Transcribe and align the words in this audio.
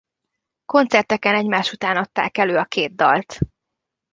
Koncerteken 0.65 1.35
egymás 1.35 1.71
után 1.71 1.97
adták 1.97 2.37
elő 2.37 2.57
a 2.57 2.65
két 2.65 2.95
dalt. 2.95 3.37